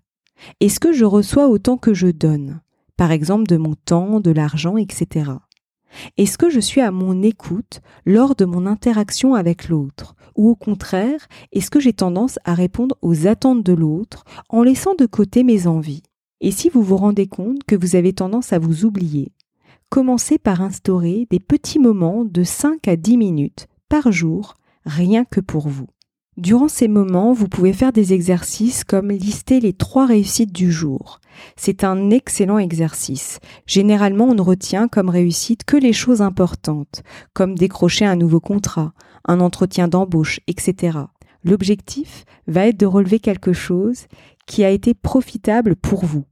Est-ce 0.58 0.80
que 0.80 0.92
je 0.92 1.04
reçois 1.04 1.46
autant 1.46 1.76
que 1.76 1.94
je 1.94 2.08
donne? 2.08 2.62
Par 2.96 3.12
exemple 3.12 3.46
de 3.46 3.56
mon 3.56 3.76
temps, 3.76 4.18
de 4.18 4.32
l'argent, 4.32 4.76
etc. 4.76 5.30
Est-ce 6.16 6.38
que 6.38 6.50
je 6.50 6.60
suis 6.60 6.80
à 6.80 6.90
mon 6.90 7.22
écoute 7.22 7.80
lors 8.04 8.34
de 8.34 8.44
mon 8.44 8.66
interaction 8.66 9.34
avec 9.34 9.68
l'autre? 9.68 10.14
Ou 10.36 10.50
au 10.50 10.56
contraire, 10.56 11.28
est-ce 11.52 11.70
que 11.70 11.80
j'ai 11.80 11.92
tendance 11.92 12.38
à 12.44 12.54
répondre 12.54 12.96
aux 13.02 13.26
attentes 13.26 13.62
de 13.62 13.72
l'autre 13.72 14.24
en 14.48 14.62
laissant 14.62 14.94
de 14.94 15.06
côté 15.06 15.44
mes 15.44 15.66
envies? 15.66 16.02
Et 16.40 16.50
si 16.50 16.68
vous 16.68 16.82
vous 16.82 16.96
rendez 16.96 17.26
compte 17.26 17.64
que 17.64 17.76
vous 17.76 17.96
avez 17.96 18.12
tendance 18.12 18.52
à 18.52 18.58
vous 18.58 18.84
oublier, 18.84 19.32
commencez 19.88 20.38
par 20.38 20.60
instaurer 20.60 21.26
des 21.30 21.40
petits 21.40 21.78
moments 21.78 22.24
de 22.24 22.42
5 22.42 22.88
à 22.88 22.96
10 22.96 23.16
minutes 23.16 23.66
par 23.88 24.12
jour 24.12 24.54
rien 24.84 25.24
que 25.24 25.40
pour 25.40 25.68
vous. 25.68 25.86
Durant 26.36 26.66
ces 26.66 26.88
moments, 26.88 27.32
vous 27.32 27.46
pouvez 27.46 27.72
faire 27.72 27.92
des 27.92 28.12
exercices 28.12 28.82
comme 28.82 29.12
lister 29.12 29.60
les 29.60 29.72
trois 29.72 30.04
réussites 30.04 30.52
du 30.52 30.72
jour. 30.72 31.20
C'est 31.56 31.84
un 31.84 32.10
excellent 32.10 32.58
exercice. 32.58 33.38
Généralement, 33.66 34.24
on 34.24 34.34
ne 34.34 34.40
retient 34.40 34.88
comme 34.88 35.10
réussite 35.10 35.62
que 35.62 35.76
les 35.76 35.92
choses 35.92 36.22
importantes, 36.22 37.04
comme 37.34 37.54
décrocher 37.54 38.04
un 38.04 38.16
nouveau 38.16 38.40
contrat, 38.40 38.94
un 39.26 39.38
entretien 39.38 39.86
d'embauche, 39.86 40.40
etc. 40.48 40.98
L'objectif 41.44 42.24
va 42.48 42.66
être 42.66 42.80
de 42.80 42.86
relever 42.86 43.20
quelque 43.20 43.52
chose 43.52 44.06
qui 44.46 44.64
a 44.64 44.70
été 44.70 44.92
profitable 44.92 45.76
pour 45.76 46.04
vous, 46.04 46.24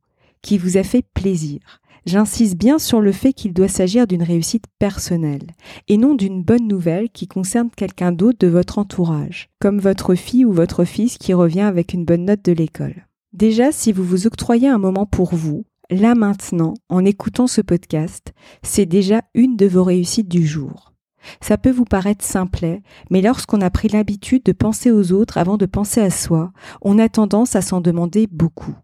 qui 0.42 0.58
vous 0.58 0.78
a 0.78 0.82
fait 0.82 1.04
plaisir. 1.14 1.60
J'insiste 2.04 2.56
bien 2.56 2.78
sur 2.78 3.00
le 3.00 3.12
fait 3.12 3.32
qu'il 3.32 3.52
doit 3.52 3.68
s'agir 3.68 4.06
d'une 4.06 4.24
réussite 4.24 4.64
personnelle 4.78 5.52
et 5.88 5.96
non 5.96 6.14
d'une 6.14 6.42
bonne 6.42 6.66
nouvelle 6.66 7.10
qui 7.10 7.28
concerne 7.28 7.70
quelqu'un 7.70 8.10
d'autre 8.10 8.38
de 8.40 8.48
votre 8.48 8.78
entourage, 8.78 9.50
comme 9.60 9.78
votre 9.78 10.14
fille 10.14 10.44
ou 10.44 10.52
votre 10.52 10.84
fils 10.84 11.16
qui 11.16 11.32
revient 11.32 11.60
avec 11.60 11.92
une 11.92 12.04
bonne 12.04 12.24
note 12.24 12.44
de 12.44 12.52
l'école. 12.52 13.06
Déjà, 13.32 13.70
si 13.70 13.92
vous 13.92 14.04
vous 14.04 14.26
octroyez 14.26 14.68
un 14.68 14.78
moment 14.78 15.06
pour 15.06 15.34
vous, 15.34 15.64
là 15.90 16.14
maintenant, 16.14 16.74
en 16.88 17.04
écoutant 17.04 17.46
ce 17.46 17.60
podcast, 17.60 18.32
c'est 18.62 18.86
déjà 18.86 19.22
une 19.34 19.56
de 19.56 19.66
vos 19.66 19.84
réussites 19.84 20.28
du 20.28 20.44
jour. 20.44 20.92
Ça 21.40 21.56
peut 21.56 21.70
vous 21.70 21.84
paraître 21.84 22.24
simplet, 22.24 22.82
mais 23.10 23.22
lorsqu'on 23.22 23.60
a 23.60 23.70
pris 23.70 23.88
l'habitude 23.88 24.42
de 24.42 24.52
penser 24.52 24.90
aux 24.90 25.12
autres 25.12 25.38
avant 25.38 25.56
de 25.56 25.66
penser 25.66 26.00
à 26.00 26.10
soi, 26.10 26.52
on 26.80 26.98
a 26.98 27.08
tendance 27.08 27.54
à 27.56 27.62
s'en 27.62 27.80
demander 27.80 28.26
beaucoup. 28.26 28.74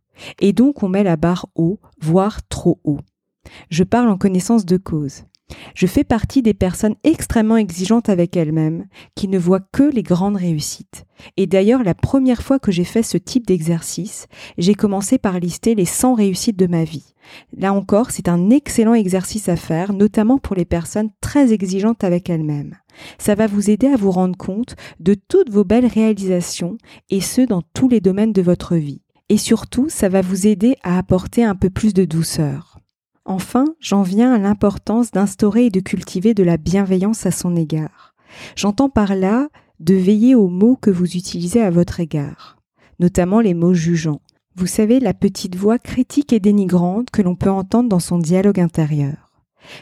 Et 0.40 0.52
donc 0.52 0.82
on 0.82 0.88
met 0.88 1.02
la 1.02 1.16
barre 1.16 1.46
haut, 1.54 1.78
voire 2.00 2.46
trop 2.48 2.80
haut. 2.84 3.00
Je 3.70 3.84
parle 3.84 4.08
en 4.08 4.18
connaissance 4.18 4.66
de 4.66 4.76
cause. 4.76 5.24
Je 5.74 5.86
fais 5.86 6.04
partie 6.04 6.42
des 6.42 6.54
personnes 6.54 6.96
extrêmement 7.04 7.56
exigeantes 7.56 8.08
avec 8.08 8.36
elles-mêmes, 8.36 8.86
qui 9.14 9.28
ne 9.28 9.38
voient 9.38 9.66
que 9.72 9.82
les 9.82 10.02
grandes 10.02 10.36
réussites. 10.36 11.04
Et 11.36 11.46
d'ailleurs, 11.46 11.82
la 11.82 11.94
première 11.94 12.42
fois 12.42 12.58
que 12.58 12.70
j'ai 12.70 12.84
fait 12.84 13.02
ce 13.02 13.16
type 13.16 13.46
d'exercice, 13.46 14.26
j'ai 14.58 14.74
commencé 14.74 15.18
par 15.18 15.40
lister 15.40 15.74
les 15.74 15.84
100 15.84 16.14
réussites 16.14 16.58
de 16.58 16.66
ma 16.66 16.84
vie. 16.84 17.14
Là 17.56 17.72
encore, 17.72 18.10
c'est 18.10 18.28
un 18.28 18.50
excellent 18.50 18.94
exercice 18.94 19.48
à 19.48 19.56
faire, 19.56 19.92
notamment 19.92 20.38
pour 20.38 20.54
les 20.54 20.64
personnes 20.64 21.10
très 21.20 21.52
exigeantes 21.52 22.04
avec 22.04 22.28
elles-mêmes. 22.28 22.76
Ça 23.18 23.34
va 23.34 23.46
vous 23.46 23.70
aider 23.70 23.86
à 23.86 23.96
vous 23.96 24.10
rendre 24.10 24.36
compte 24.36 24.74
de 25.00 25.14
toutes 25.14 25.50
vos 25.50 25.64
belles 25.64 25.86
réalisations, 25.86 26.76
et 27.10 27.20
ce 27.20 27.40
dans 27.40 27.62
tous 27.74 27.88
les 27.88 28.00
domaines 28.00 28.32
de 28.32 28.42
votre 28.42 28.76
vie. 28.76 29.02
Et 29.28 29.36
surtout, 29.36 29.88
ça 29.88 30.08
va 30.08 30.22
vous 30.22 30.46
aider 30.46 30.76
à 30.82 30.98
apporter 30.98 31.44
un 31.44 31.54
peu 31.54 31.68
plus 31.68 31.92
de 31.92 32.04
douceur. 32.04 32.78
Enfin, 33.26 33.66
j'en 33.78 34.02
viens 34.02 34.32
à 34.32 34.38
l'importance 34.38 35.10
d'instaurer 35.10 35.66
et 35.66 35.70
de 35.70 35.80
cultiver 35.80 36.32
de 36.32 36.42
la 36.42 36.56
bienveillance 36.56 37.26
à 37.26 37.30
son 37.30 37.56
égard. 37.56 38.14
J'entends 38.56 38.88
par 38.88 39.14
là 39.14 39.48
de 39.80 39.94
veiller 39.94 40.34
aux 40.34 40.48
mots 40.48 40.76
que 40.76 40.90
vous 40.90 41.16
utilisez 41.16 41.60
à 41.60 41.70
votre 41.70 42.00
égard, 42.00 42.56
notamment 43.00 43.40
les 43.40 43.54
mots 43.54 43.74
jugeants. 43.74 44.22
Vous 44.56 44.66
savez, 44.66 44.98
la 44.98 45.14
petite 45.14 45.56
voix 45.56 45.78
critique 45.78 46.32
et 46.32 46.40
dénigrante 46.40 47.10
que 47.10 47.22
l'on 47.22 47.36
peut 47.36 47.50
entendre 47.50 47.88
dans 47.90 48.00
son 48.00 48.18
dialogue 48.18 48.60
intérieur. 48.60 49.27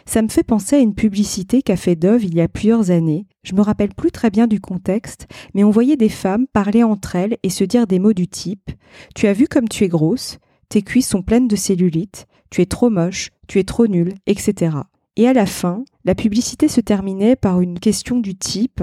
Ça 0.05 0.23
me 0.23 0.29
fait 0.29 0.43
penser 0.43 0.77
à 0.77 0.81
une 0.81 0.95
publicité 0.95 1.63
qu'a 1.63 1.77
fait 1.77 1.97
Dove 1.97 2.25
il 2.25 2.35
y 2.35 2.41
a 2.41 2.49
plusieurs 2.49 2.91
années. 2.91 3.27
Je 3.43 3.55
me 3.55 3.61
rappelle 3.61 3.95
plus 3.95 4.11
très 4.11 4.31
bien 4.31 4.47
du 4.47 4.61
contexte, 4.61 5.27
mais 5.55 5.65
on 5.65 5.71
voyait 5.71 5.97
des 5.97 6.09
femmes 6.09 6.47
parler 6.47 6.83
entre 6.83 7.17
elles 7.17 7.37
et 7.43 7.51
se 7.51 7.65
dire 7.65 7.87
des 7.87 7.99
mots 7.99 8.13
du 8.13 8.29
type 8.29 8.71
Tu 9.15 9.27
as 9.27 9.33
vu 9.33 9.47
comme 9.49 9.69
tu 9.69 9.85
es 9.85 9.89
grosse, 9.89 10.39
tes 10.69 10.83
cuisses 10.83 11.09
sont 11.09 11.23
pleines 11.23 11.49
de 11.49 11.57
cellulite, 11.57 12.27
tu 12.51 12.61
es 12.61 12.67
trop 12.67 12.91
moche, 12.91 13.31
tu 13.49 13.59
es 13.59 13.65
trop 13.65 13.87
nulle, 13.87 14.15
etc. 14.27 14.77
Et 15.17 15.29
à 15.29 15.33
la 15.33 15.47
fin, 15.47 15.85
la 16.05 16.15
publicité 16.15 16.69
se 16.69 16.81
terminait 16.81 17.37
par 17.37 17.61
une 17.61 17.79
question 17.79 18.21
du 18.21 18.35
type 18.35 18.83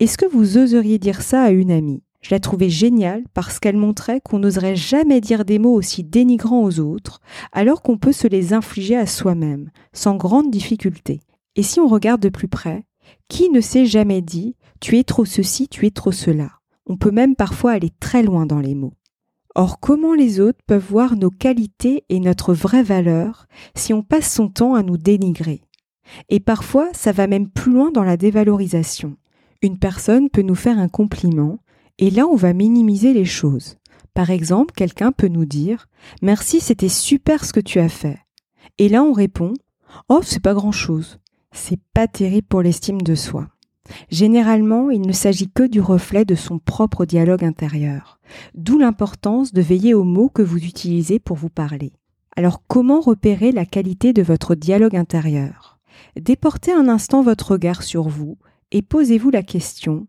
Est-ce 0.00 0.18
que 0.18 0.26
vous 0.26 0.58
oseriez 0.58 0.98
dire 0.98 1.22
ça 1.22 1.42
à 1.42 1.50
une 1.50 1.72
amie? 1.72 2.02
Je 2.24 2.34
la 2.34 2.40
trouvais 2.40 2.70
géniale 2.70 3.22
parce 3.34 3.60
qu'elle 3.60 3.76
montrait 3.76 4.20
qu'on 4.22 4.38
n'oserait 4.38 4.76
jamais 4.76 5.20
dire 5.20 5.44
des 5.44 5.58
mots 5.58 5.74
aussi 5.74 6.02
dénigrants 6.02 6.64
aux 6.64 6.80
autres, 6.80 7.20
alors 7.52 7.82
qu'on 7.82 7.98
peut 7.98 8.12
se 8.12 8.26
les 8.26 8.54
infliger 8.54 8.96
à 8.96 9.06
soi-même, 9.06 9.70
sans 9.92 10.16
grande 10.16 10.50
difficulté. 10.50 11.20
Et 11.54 11.62
si 11.62 11.80
on 11.80 11.86
regarde 11.86 12.22
de 12.22 12.30
plus 12.30 12.48
près, 12.48 12.86
qui 13.28 13.50
ne 13.50 13.60
s'est 13.60 13.84
jamais 13.84 14.22
dit 14.22 14.56
tu 14.80 14.98
es 14.98 15.04
trop 15.04 15.26
ceci, 15.26 15.68
tu 15.68 15.86
es 15.86 15.90
trop 15.90 16.12
cela 16.12 16.60
On 16.86 16.96
peut 16.96 17.10
même 17.10 17.36
parfois 17.36 17.72
aller 17.72 17.90
très 18.00 18.22
loin 18.22 18.46
dans 18.46 18.60
les 18.60 18.74
mots. 18.74 18.94
Or, 19.54 19.78
comment 19.78 20.14
les 20.14 20.40
autres 20.40 20.58
peuvent 20.66 20.84
voir 20.88 21.16
nos 21.16 21.30
qualités 21.30 22.04
et 22.08 22.20
notre 22.20 22.54
vraie 22.54 22.82
valeur 22.82 23.46
si 23.74 23.92
on 23.92 24.02
passe 24.02 24.32
son 24.32 24.48
temps 24.48 24.74
à 24.74 24.82
nous 24.82 24.96
dénigrer? 24.96 25.60
Et 26.30 26.40
parfois, 26.40 26.88
ça 26.94 27.12
va 27.12 27.26
même 27.26 27.50
plus 27.50 27.72
loin 27.72 27.90
dans 27.90 28.02
la 28.02 28.16
dévalorisation. 28.16 29.16
Une 29.62 29.78
personne 29.78 30.28
peut 30.28 30.42
nous 30.42 30.54
faire 30.54 30.78
un 30.78 30.88
compliment 30.88 31.58
et 31.98 32.10
là, 32.10 32.26
on 32.26 32.36
va 32.36 32.52
minimiser 32.52 33.12
les 33.12 33.24
choses. 33.24 33.76
Par 34.14 34.30
exemple, 34.30 34.74
quelqu'un 34.74 35.12
peut 35.12 35.28
nous 35.28 35.44
dire 35.44 35.86
Merci, 36.22 36.60
c'était 36.60 36.88
super 36.88 37.44
ce 37.44 37.52
que 37.52 37.60
tu 37.60 37.78
as 37.78 37.88
fait. 37.88 38.18
Et 38.78 38.88
là, 38.88 39.02
on 39.02 39.12
répond 39.12 39.54
Oh, 40.08 40.20
c'est 40.22 40.42
pas 40.42 40.54
grand 40.54 40.72
chose. 40.72 41.18
C'est 41.52 41.80
pas 41.92 42.08
terrible 42.08 42.46
pour 42.48 42.62
l'estime 42.62 43.02
de 43.02 43.14
soi. 43.14 43.48
Généralement, 44.10 44.90
il 44.90 45.02
ne 45.02 45.12
s'agit 45.12 45.50
que 45.50 45.62
du 45.62 45.80
reflet 45.80 46.24
de 46.24 46.34
son 46.34 46.58
propre 46.58 47.04
dialogue 47.04 47.44
intérieur, 47.44 48.18
d'où 48.54 48.78
l'importance 48.78 49.52
de 49.52 49.60
veiller 49.60 49.94
aux 49.94 50.04
mots 50.04 50.30
que 50.30 50.42
vous 50.42 50.58
utilisez 50.58 51.18
pour 51.18 51.36
vous 51.36 51.50
parler. 51.50 51.92
Alors 52.36 52.62
comment 52.66 53.00
repérer 53.00 53.52
la 53.52 53.66
qualité 53.66 54.12
de 54.12 54.22
votre 54.22 54.54
dialogue 54.54 54.96
intérieur? 54.96 55.78
Déportez 56.16 56.72
un 56.72 56.88
instant 56.88 57.22
votre 57.22 57.52
regard 57.52 57.82
sur 57.82 58.08
vous 58.08 58.38
et 58.72 58.82
posez-vous 58.82 59.30
la 59.30 59.42
question 59.42 60.08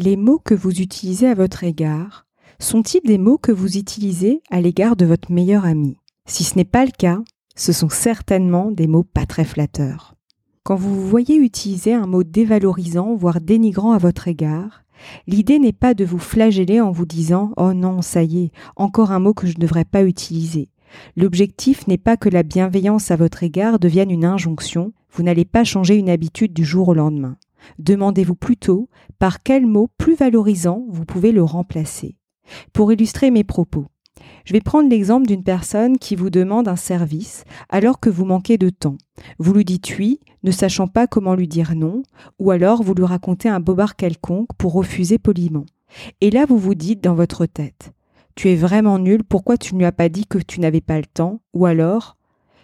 les 0.00 0.16
mots 0.16 0.38
que 0.38 0.54
vous 0.54 0.80
utilisez 0.80 1.26
à 1.26 1.34
votre 1.34 1.62
égard 1.62 2.26
sont-ils 2.58 3.02
des 3.04 3.18
mots 3.18 3.36
que 3.36 3.52
vous 3.52 3.76
utilisez 3.76 4.42
à 4.50 4.60
l'égard 4.62 4.96
de 4.96 5.04
votre 5.04 5.30
meilleur 5.30 5.66
ami? 5.66 5.98
Si 6.24 6.42
ce 6.42 6.56
n'est 6.56 6.64
pas 6.64 6.86
le 6.86 6.90
cas, 6.90 7.20
ce 7.54 7.72
sont 7.72 7.90
certainement 7.90 8.70
des 8.70 8.86
mots 8.86 9.04
pas 9.04 9.26
très 9.26 9.44
flatteurs. 9.44 10.14
Quand 10.62 10.76
vous 10.76 11.06
voyez 11.06 11.36
utiliser 11.36 11.92
un 11.92 12.06
mot 12.06 12.22
dévalorisant, 12.22 13.14
voire 13.14 13.42
dénigrant 13.42 13.92
à 13.92 13.98
votre 13.98 14.26
égard, 14.26 14.84
l'idée 15.26 15.58
n'est 15.58 15.72
pas 15.72 15.92
de 15.92 16.06
vous 16.06 16.18
flageller 16.18 16.80
en 16.80 16.92
vous 16.92 17.06
disant⁇ 17.06 17.48
Oh 17.58 17.74
non, 17.74 18.00
ça 18.00 18.22
y 18.22 18.44
est, 18.44 18.52
encore 18.76 19.12
un 19.12 19.18
mot 19.18 19.34
que 19.34 19.46
je 19.46 19.56
ne 19.56 19.60
devrais 19.60 19.84
pas 19.84 20.02
utiliser⁇ 20.02 20.62
L'objectif 21.14 21.86
n'est 21.86 21.98
pas 21.98 22.16
que 22.16 22.30
la 22.30 22.42
bienveillance 22.42 23.10
à 23.10 23.16
votre 23.16 23.42
égard 23.42 23.78
devienne 23.78 24.10
une 24.10 24.24
injonction, 24.24 24.94
vous 25.12 25.22
n'allez 25.22 25.44
pas 25.44 25.64
changer 25.64 25.96
une 25.96 26.08
habitude 26.08 26.54
du 26.54 26.64
jour 26.64 26.88
au 26.88 26.94
lendemain. 26.94 27.36
Demandez-vous 27.78 28.34
plutôt 28.34 28.88
par 29.18 29.42
quel 29.42 29.66
mot 29.66 29.88
plus 29.98 30.14
valorisant 30.14 30.84
vous 30.88 31.04
pouvez 31.04 31.32
le 31.32 31.42
remplacer. 31.42 32.16
Pour 32.72 32.92
illustrer 32.92 33.30
mes 33.30 33.44
propos, 33.44 33.86
je 34.44 34.52
vais 34.52 34.60
prendre 34.60 34.88
l'exemple 34.88 35.26
d'une 35.26 35.44
personne 35.44 35.98
qui 35.98 36.16
vous 36.16 36.30
demande 36.30 36.68
un 36.68 36.76
service 36.76 37.44
alors 37.68 38.00
que 38.00 38.10
vous 38.10 38.24
manquez 38.24 38.58
de 38.58 38.70
temps. 38.70 38.96
Vous 39.38 39.52
lui 39.52 39.64
dites 39.64 39.98
oui, 39.98 40.20
ne 40.42 40.50
sachant 40.50 40.88
pas 40.88 41.06
comment 41.06 41.34
lui 41.34 41.48
dire 41.48 41.74
non, 41.74 42.02
ou 42.38 42.50
alors 42.50 42.82
vous 42.82 42.94
lui 42.94 43.04
racontez 43.04 43.48
un 43.48 43.60
bobard 43.60 43.96
quelconque 43.96 44.52
pour 44.58 44.72
refuser 44.72 45.18
poliment. 45.18 45.66
Et 46.20 46.30
là, 46.30 46.46
vous 46.46 46.58
vous 46.58 46.74
dites 46.74 47.02
dans 47.02 47.14
votre 47.14 47.46
tête 47.46 47.92
Tu 48.34 48.48
es 48.48 48.56
vraiment 48.56 48.98
nul, 48.98 49.24
pourquoi 49.24 49.56
tu 49.56 49.74
ne 49.74 49.80
lui 49.80 49.86
as 49.86 49.92
pas 49.92 50.08
dit 50.08 50.26
que 50.26 50.38
tu 50.38 50.60
n'avais 50.60 50.80
pas 50.80 50.98
le 50.98 51.06
temps? 51.06 51.40
Ou 51.52 51.66
alors 51.66 52.16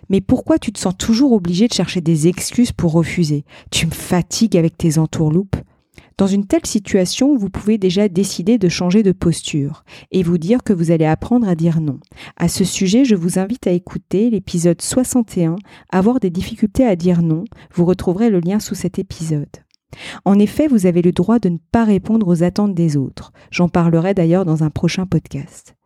mais 0.08 0.20
pourquoi 0.20 0.58
tu 0.58 0.72
te 0.72 0.78
sens 0.78 0.96
toujours 0.96 1.32
obligé 1.32 1.68
de 1.68 1.74
chercher 1.74 2.00
des 2.00 2.28
excuses 2.28 2.72
pour 2.72 2.92
refuser? 2.92 3.44
Tu 3.70 3.86
me 3.86 3.92
fatigues 3.92 4.56
avec 4.56 4.76
tes 4.76 4.98
entourloupes. 4.98 5.56
Dans 6.18 6.26
une 6.26 6.46
telle 6.46 6.64
situation, 6.64 7.36
vous 7.36 7.50
pouvez 7.50 7.76
déjà 7.76 8.08
décider 8.08 8.56
de 8.56 8.70
changer 8.70 9.02
de 9.02 9.12
posture 9.12 9.84
et 10.12 10.22
vous 10.22 10.38
dire 10.38 10.62
que 10.62 10.72
vous 10.72 10.90
allez 10.90 11.04
apprendre 11.04 11.46
à 11.46 11.54
dire 11.54 11.80
non. 11.80 12.00
À 12.38 12.48
ce 12.48 12.64
sujet, 12.64 13.04
je 13.04 13.14
vous 13.14 13.38
invite 13.38 13.66
à 13.66 13.72
écouter 13.72 14.30
l'épisode 14.30 14.80
61, 14.80 15.56
Avoir 15.90 16.18
des 16.18 16.30
difficultés 16.30 16.86
à 16.86 16.96
dire 16.96 17.20
non. 17.20 17.44
Vous 17.74 17.84
retrouverez 17.84 18.30
le 18.30 18.40
lien 18.40 18.60
sous 18.60 18.74
cet 18.74 18.98
épisode. 18.98 19.46
En 20.24 20.38
effet, 20.38 20.68
vous 20.68 20.86
avez 20.86 21.02
le 21.02 21.12
droit 21.12 21.38
de 21.38 21.50
ne 21.50 21.58
pas 21.70 21.84
répondre 21.84 22.28
aux 22.28 22.42
attentes 22.42 22.74
des 22.74 22.96
autres. 22.96 23.32
J'en 23.50 23.68
parlerai 23.68 24.14
d'ailleurs 24.14 24.46
dans 24.46 24.62
un 24.62 24.70
prochain 24.70 25.06
podcast. 25.06 25.76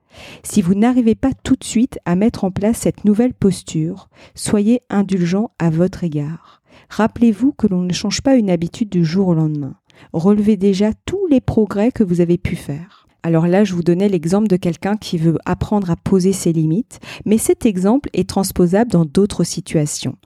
Si 0.43 0.63
vous 0.63 0.75
n'arrivez 0.75 1.15
pas 1.15 1.33
tout 1.43 1.57
de 1.57 1.65
suite 1.65 1.99
à 2.05 2.17
mettre 2.17 2.45
en 2.45 2.51
place 2.51 2.79
cette 2.79 3.05
nouvelle 3.05 3.35
posture, 3.35 4.09
soyez 4.35 4.81
indulgent 4.91 5.51
à 5.59 5.71
votre 5.71 6.05
égard. 6.05 6.63
Rappelez-vous 6.89 7.53
que 7.53 7.67
l'on 7.67 7.83
ne 7.83 7.93
change 7.93 8.21
pas 8.21 8.37
une 8.37 8.51
habitude 8.51 8.89
du 8.89 9.05
jour 9.05 9.29
au 9.29 9.35
lendemain. 9.35 9.75
Relevez 10.13 10.57
déjà 10.57 10.91
tous 11.07 11.27
les 11.29 11.41
progrès 11.41 11.93
que 11.93 12.05
vous 12.05 12.21
avez 12.21 12.39
pu 12.39 12.57
faire. 12.57 13.07
Alors 13.23 13.47
là, 13.47 13.65
je 13.65 13.75
vous 13.75 13.83
donnais 13.83 14.09
l'exemple 14.09 14.49
de 14.49 14.57
quelqu'un 14.57 14.97
qui 14.97 15.19
veut 15.19 15.37
apprendre 15.45 15.91
à 15.91 15.97
poser 15.97 16.33
ses 16.33 16.53
limites, 16.53 17.01
mais 17.27 17.39
cet 17.39 17.67
exemple 17.67 18.09
est 18.15 18.29
transposable 18.29 18.91
dans 18.91 19.05
d'autres 19.05 19.45
situations. 19.45 20.17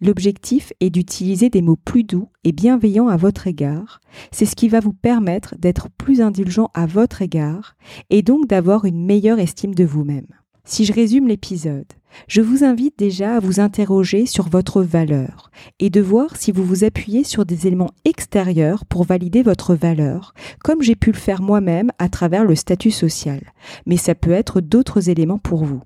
L'objectif 0.00 0.72
est 0.80 0.90
d'utiliser 0.90 1.50
des 1.50 1.62
mots 1.62 1.76
plus 1.76 2.04
doux 2.04 2.28
et 2.44 2.52
bienveillants 2.52 3.08
à 3.08 3.16
votre 3.16 3.46
égard. 3.46 4.00
C'est 4.30 4.46
ce 4.46 4.56
qui 4.56 4.68
va 4.68 4.80
vous 4.80 4.92
permettre 4.92 5.54
d'être 5.58 5.88
plus 5.90 6.20
indulgent 6.20 6.70
à 6.74 6.86
votre 6.86 7.22
égard 7.22 7.76
et 8.10 8.22
donc 8.22 8.46
d'avoir 8.46 8.84
une 8.84 9.04
meilleure 9.04 9.38
estime 9.38 9.74
de 9.74 9.84
vous-même. 9.84 10.26
Si 10.64 10.84
je 10.84 10.92
résume 10.92 11.26
l'épisode, 11.26 11.92
je 12.28 12.40
vous 12.40 12.62
invite 12.62 12.98
déjà 12.98 13.36
à 13.36 13.40
vous 13.40 13.58
interroger 13.58 14.26
sur 14.26 14.48
votre 14.48 14.82
valeur 14.82 15.50
et 15.80 15.90
de 15.90 16.00
voir 16.00 16.36
si 16.36 16.52
vous 16.52 16.64
vous 16.64 16.84
appuyez 16.84 17.24
sur 17.24 17.44
des 17.44 17.66
éléments 17.66 17.90
extérieurs 18.04 18.84
pour 18.84 19.04
valider 19.04 19.42
votre 19.42 19.74
valeur, 19.74 20.34
comme 20.62 20.82
j'ai 20.82 20.94
pu 20.94 21.10
le 21.10 21.18
faire 21.18 21.42
moi-même 21.42 21.90
à 21.98 22.08
travers 22.08 22.44
le 22.44 22.54
statut 22.54 22.90
social. 22.90 23.40
Mais 23.86 23.96
ça 23.96 24.14
peut 24.14 24.30
être 24.30 24.60
d'autres 24.60 25.08
éléments 25.08 25.38
pour 25.38 25.64
vous. 25.64 25.82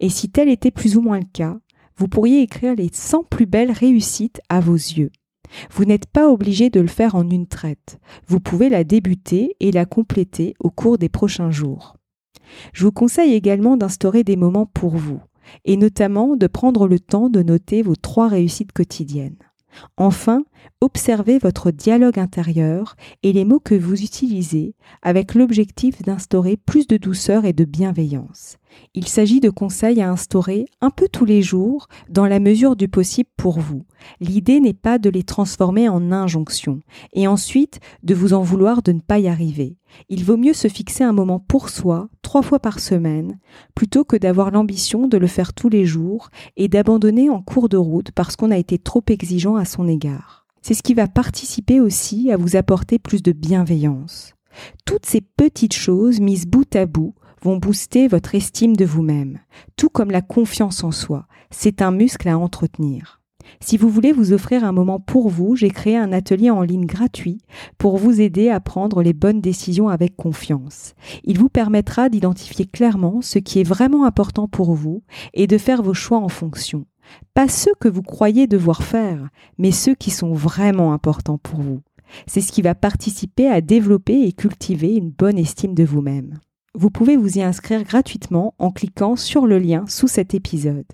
Et 0.00 0.10
si 0.10 0.28
tel 0.28 0.48
était 0.48 0.70
plus 0.70 0.96
ou 0.96 1.00
moins 1.00 1.20
le 1.20 1.26
cas, 1.32 1.56
vous 1.98 2.08
pourriez 2.08 2.42
écrire 2.42 2.76
les 2.76 2.88
100 2.92 3.24
plus 3.24 3.46
belles 3.46 3.72
réussites 3.72 4.40
à 4.48 4.60
vos 4.60 4.74
yeux. 4.74 5.10
Vous 5.72 5.84
n'êtes 5.84 6.06
pas 6.06 6.30
obligé 6.30 6.70
de 6.70 6.80
le 6.80 6.86
faire 6.86 7.14
en 7.14 7.28
une 7.28 7.46
traite. 7.46 7.98
Vous 8.26 8.40
pouvez 8.40 8.68
la 8.68 8.84
débuter 8.84 9.56
et 9.60 9.72
la 9.72 9.84
compléter 9.84 10.54
au 10.60 10.70
cours 10.70 10.98
des 10.98 11.08
prochains 11.08 11.50
jours. 11.50 11.96
Je 12.72 12.84
vous 12.84 12.92
conseille 12.92 13.34
également 13.34 13.76
d'instaurer 13.76 14.24
des 14.24 14.36
moments 14.36 14.66
pour 14.66 14.96
vous, 14.96 15.20
et 15.64 15.76
notamment 15.76 16.36
de 16.36 16.46
prendre 16.46 16.86
le 16.86 17.00
temps 17.00 17.28
de 17.28 17.42
noter 17.42 17.82
vos 17.82 17.96
trois 17.96 18.28
réussites 18.28 18.72
quotidiennes. 18.72 19.36
Enfin, 19.96 20.44
observez 20.80 21.38
votre 21.38 21.70
dialogue 21.70 22.18
intérieur 22.18 22.96
et 23.22 23.32
les 23.32 23.44
mots 23.44 23.60
que 23.60 23.74
vous 23.74 24.02
utilisez 24.02 24.74
avec 25.02 25.34
l'objectif 25.34 26.02
d'instaurer 26.02 26.56
plus 26.56 26.86
de 26.86 26.96
douceur 26.96 27.44
et 27.44 27.52
de 27.52 27.64
bienveillance. 27.64 28.56
Il 28.94 29.06
s'agit 29.06 29.40
de 29.40 29.50
conseils 29.50 30.00
à 30.00 30.10
instaurer 30.10 30.66
un 30.80 30.90
peu 30.90 31.08
tous 31.08 31.24
les 31.24 31.42
jours 31.42 31.88
dans 32.08 32.26
la 32.26 32.40
mesure 32.40 32.76
du 32.76 32.88
possible 32.88 33.28
pour 33.36 33.60
vous. 33.60 33.84
L'idée 34.20 34.60
n'est 34.60 34.74
pas 34.74 34.98
de 34.98 35.10
les 35.10 35.22
transformer 35.22 35.88
en 35.88 36.12
injonctions 36.12 36.80
et 37.12 37.26
ensuite 37.26 37.80
de 38.02 38.14
vous 38.14 38.32
en 38.32 38.42
vouloir 38.42 38.82
de 38.82 38.92
ne 38.92 39.00
pas 39.00 39.18
y 39.18 39.28
arriver. 39.28 39.76
Il 40.08 40.24
vaut 40.24 40.36
mieux 40.36 40.52
se 40.52 40.68
fixer 40.68 41.04
un 41.04 41.12
moment 41.12 41.38
pour 41.40 41.68
soi, 41.68 42.08
trois 42.22 42.42
fois 42.42 42.58
par 42.58 42.78
semaine, 42.78 43.38
plutôt 43.74 44.04
que 44.04 44.16
d'avoir 44.16 44.50
l'ambition 44.50 45.08
de 45.08 45.18
le 45.18 45.26
faire 45.26 45.54
tous 45.54 45.68
les 45.68 45.84
jours 45.84 46.30
et 46.56 46.68
d'abandonner 46.68 47.30
en 47.30 47.42
cours 47.42 47.68
de 47.68 47.76
route 47.76 48.10
parce 48.12 48.36
qu'on 48.36 48.50
a 48.50 48.58
été 48.58 48.78
trop 48.78 49.02
exigeant 49.08 49.56
à 49.56 49.64
son 49.64 49.88
égard. 49.88 50.46
C'est 50.62 50.74
ce 50.74 50.82
qui 50.82 50.94
va 50.94 51.06
participer 51.06 51.80
aussi 51.80 52.30
à 52.30 52.36
vous 52.36 52.56
apporter 52.56 52.98
plus 52.98 53.22
de 53.22 53.32
bienveillance. 53.32 54.34
Toutes 54.84 55.06
ces 55.06 55.20
petites 55.20 55.74
choses 55.74 56.20
mises 56.20 56.46
bout 56.46 56.74
à 56.74 56.86
bout 56.86 57.14
vont 57.42 57.56
booster 57.56 58.08
votre 58.08 58.34
estime 58.34 58.76
de 58.76 58.84
vous-même, 58.84 59.38
tout 59.76 59.88
comme 59.88 60.10
la 60.10 60.22
confiance 60.22 60.84
en 60.84 60.90
soi. 60.90 61.26
C'est 61.50 61.82
un 61.82 61.90
muscle 61.90 62.28
à 62.28 62.38
entretenir. 62.38 63.18
Si 63.60 63.76
vous 63.76 63.88
voulez 63.88 64.12
vous 64.12 64.32
offrir 64.32 64.64
un 64.64 64.72
moment 64.72 65.00
pour 65.00 65.28
vous, 65.28 65.56
j'ai 65.56 65.70
créé 65.70 65.96
un 65.96 66.12
atelier 66.12 66.50
en 66.50 66.62
ligne 66.62 66.86
gratuit 66.86 67.40
pour 67.76 67.96
vous 67.96 68.20
aider 68.20 68.50
à 68.50 68.60
prendre 68.60 69.02
les 69.02 69.12
bonnes 69.12 69.40
décisions 69.40 69.88
avec 69.88 70.16
confiance. 70.16 70.94
Il 71.24 71.38
vous 71.38 71.48
permettra 71.48 72.08
d'identifier 72.08 72.66
clairement 72.66 73.20
ce 73.20 73.38
qui 73.38 73.60
est 73.60 73.68
vraiment 73.68 74.04
important 74.04 74.48
pour 74.48 74.74
vous 74.74 75.02
et 75.34 75.46
de 75.46 75.58
faire 75.58 75.82
vos 75.82 75.94
choix 75.94 76.18
en 76.18 76.28
fonction. 76.28 76.86
Pas 77.34 77.48
ceux 77.48 77.72
que 77.80 77.88
vous 77.88 78.02
croyez 78.02 78.46
devoir 78.46 78.82
faire, 78.82 79.28
mais 79.56 79.72
ceux 79.72 79.94
qui 79.94 80.10
sont 80.10 80.34
vraiment 80.34 80.92
importants 80.92 81.38
pour 81.38 81.60
vous. 81.60 81.80
C'est 82.26 82.40
ce 82.40 82.52
qui 82.52 82.62
va 82.62 82.74
participer 82.74 83.48
à 83.48 83.60
développer 83.60 84.22
et 84.22 84.32
cultiver 84.32 84.94
une 84.94 85.10
bonne 85.10 85.38
estime 85.38 85.74
de 85.74 85.84
vous-même. 85.84 86.38
Vous 86.74 86.90
pouvez 86.90 87.16
vous 87.16 87.38
y 87.38 87.42
inscrire 87.42 87.82
gratuitement 87.82 88.54
en 88.58 88.70
cliquant 88.70 89.16
sur 89.16 89.46
le 89.46 89.58
lien 89.58 89.86
sous 89.88 90.06
cet 90.06 90.34
épisode. 90.34 90.84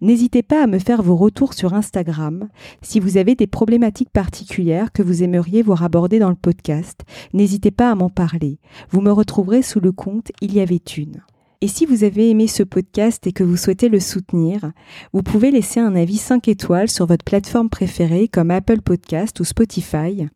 N'hésitez 0.00 0.42
pas 0.42 0.62
à 0.62 0.66
me 0.66 0.78
faire 0.78 1.02
vos 1.02 1.16
retours 1.16 1.52
sur 1.52 1.74
Instagram. 1.74 2.48
Si 2.80 3.00
vous 3.00 3.16
avez 3.16 3.34
des 3.34 3.46
problématiques 3.46 4.10
particulières 4.10 4.92
que 4.92 5.02
vous 5.02 5.22
aimeriez 5.22 5.62
voir 5.62 5.82
aborder 5.82 6.18
dans 6.18 6.30
le 6.30 6.36
podcast, 6.36 7.00
n'hésitez 7.34 7.72
pas 7.72 7.90
à 7.90 7.94
m'en 7.94 8.08
parler. 8.08 8.58
Vous 8.90 9.00
me 9.00 9.12
retrouverez 9.12 9.62
sous 9.62 9.80
le 9.80 9.92
compte 9.92 10.30
Il 10.40 10.54
y 10.54 10.60
avait 10.60 10.76
une. 10.76 11.22
Et 11.60 11.68
si 11.68 11.86
vous 11.86 12.04
avez 12.04 12.30
aimé 12.30 12.46
ce 12.48 12.62
podcast 12.62 13.26
et 13.26 13.32
que 13.32 13.44
vous 13.44 13.56
souhaitez 13.56 13.88
le 13.88 14.00
soutenir, 14.00 14.72
vous 15.12 15.22
pouvez 15.22 15.50
laisser 15.50 15.80
un 15.80 15.96
avis 15.96 16.18
5 16.18 16.48
étoiles 16.48 16.90
sur 16.90 17.06
votre 17.06 17.24
plateforme 17.24 17.70
préférée 17.70 18.28
comme 18.28 18.50
Apple 18.50 18.82
Podcast 18.82 19.40
ou 19.40 19.44
Spotify. 19.44 20.26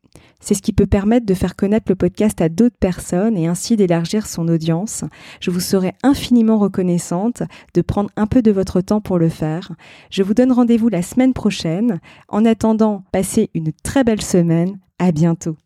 C'est 0.41 0.55
ce 0.55 0.63
qui 0.63 0.73
peut 0.73 0.87
permettre 0.87 1.27
de 1.27 1.35
faire 1.35 1.55
connaître 1.55 1.87
le 1.91 1.97
podcast 1.97 2.41
à 2.41 2.49
d'autres 2.49 2.79
personnes 2.79 3.37
et 3.37 3.47
ainsi 3.47 3.77
d'élargir 3.77 4.27
son 4.27 4.49
audience. 4.49 5.05
Je 5.41 5.51
vous 5.51 5.61
serai 5.61 5.93
infiniment 6.03 6.59
reconnaissante 6.59 7.43
de 7.75 7.83
prendre 7.83 8.11
un 8.17 8.27
peu 8.27 8.41
de 8.41 8.51
votre 8.51 8.81
temps 8.81 9.03
pour 9.03 9.19
le 9.19 9.29
faire. 9.29 9.73
Je 10.11 10.23
vous 10.23 10.35
donne 10.35 10.53
rendez-vous 10.53 10.89
la 10.89 11.03
semaine 11.03 11.35
prochaine. 11.35 12.01
En 12.29 12.47
attendant, 12.47 13.05
passez 13.13 13.51
une 13.55 13.73
très 13.83 14.05
belle 14.05 14.23
semaine. 14.23 14.79
À 14.99 15.13
bientôt. 15.13 15.57